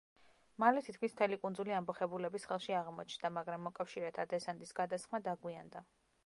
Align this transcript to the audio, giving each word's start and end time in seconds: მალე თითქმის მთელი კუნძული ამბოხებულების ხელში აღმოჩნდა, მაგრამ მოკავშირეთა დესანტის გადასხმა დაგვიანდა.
მალე 0.61 0.81
თითქმის 0.85 1.11
მთელი 1.17 1.37
კუნძული 1.43 1.75
ამბოხებულების 1.79 2.47
ხელში 2.53 2.77
აღმოჩნდა, 2.79 3.31
მაგრამ 3.37 3.65
მოკავშირეთა 3.69 4.27
დესანტის 4.33 4.75
გადასხმა 4.81 5.23
დაგვიანდა. 5.31 5.87